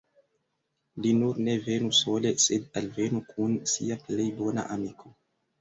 Li 1.05 1.11
nur 1.17 1.41
ne 1.49 1.53
venu 1.67 1.91
sole, 1.99 2.33
sed 2.45 2.81
alvenu 2.83 3.21
kun 3.35 3.55
sia 3.75 3.99
plej 4.09 4.27
bona 4.43 4.65
amiko. 4.79 5.17